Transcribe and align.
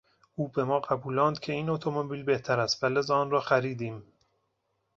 او 0.35 0.47
به 0.47 0.63
ما 0.63 0.79
قبولاند 0.79 1.39
که 1.39 1.53
این 1.53 1.69
اتومبیل 1.69 2.23
بهتر 2.23 2.59
است 2.59 2.83
و 2.83 2.87
لذا 2.87 3.17
آنرا 3.17 3.39
خریدیم. 3.41 4.03